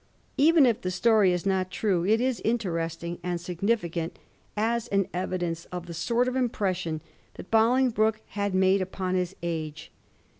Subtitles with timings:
[0.37, 4.17] 'Even if the story be not true it is interesting and significant
[4.57, 7.01] as an evidence of the sort of impression
[7.37, 9.91] which Bolingbroke had made upon his age.